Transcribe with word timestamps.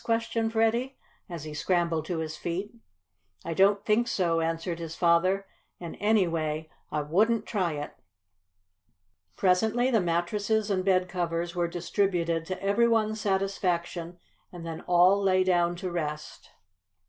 questioned 0.03 0.51
Freddie, 0.51 0.97
as 1.29 1.43
he 1.43 1.53
scrambled 1.53 2.05
to 2.05 2.17
his 2.17 2.35
feet. 2.35 2.73
"I 3.45 3.53
don't 3.53 3.85
think 3.85 4.07
so," 4.07 4.39
answered 4.41 4.79
his 4.79 4.95
father. 4.95 5.45
"And, 5.79 5.95
anyway, 5.99 6.71
I 6.91 7.01
wouldn't 7.01 7.45
try 7.45 7.73
it." 7.73 7.93
Presently 9.37 9.91
the 9.91 10.01
mattresses 10.01 10.71
and 10.71 10.83
bedcovers 10.83 11.53
were 11.53 11.67
distributed 11.67 12.45
to 12.47 12.59
everyone's 12.63 13.21
satisfaction, 13.21 14.17
and 14.51 14.65
then 14.65 14.81
all 14.87 15.21
lay 15.21 15.43
down 15.43 15.75
to 15.75 15.91
rest. 15.91 16.49